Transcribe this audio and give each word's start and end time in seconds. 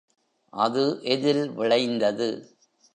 அது 0.53 0.83
எதில் 1.05 1.43
விளைந்தது? 1.51 2.29